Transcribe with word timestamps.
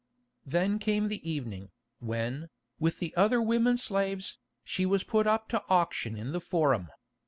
Then 0.47 0.79
came 0.79 1.09
the 1.09 1.21
evening, 1.29 1.69
when, 1.99 2.49
with 2.79 2.97
the 2.97 3.13
other 3.15 3.39
women 3.39 3.77
slaves, 3.77 4.39
she 4.63 4.83
was 4.83 5.03
put 5.03 5.27
up 5.27 5.47
to 5.49 5.63
auction 5.69 6.15
in 6.17 6.31
the 6.31 6.41
Forum. 6.41 6.87